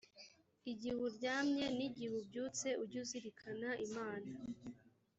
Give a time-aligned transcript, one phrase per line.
[0.71, 4.31] igihe uryamye n’igihe ubyutse ujye uzirikana imana.